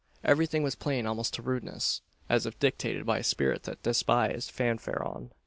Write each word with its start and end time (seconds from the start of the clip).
Everything 0.23 0.63
was 0.63 0.73
plain 0.73 1.05
almost 1.05 1.31
to 1.35 1.43
rudeness: 1.43 2.01
as 2.27 2.47
if 2.47 2.57
dictated 2.57 3.05
by 3.05 3.19
a 3.19 3.23
spirit 3.23 3.61
that 3.65 3.83
despised 3.83 4.49
"fanfaron." 4.49 5.29